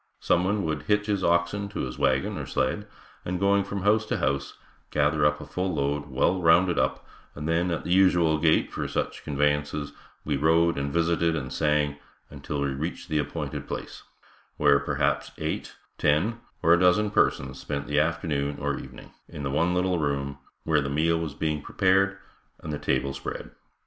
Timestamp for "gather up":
4.89-5.39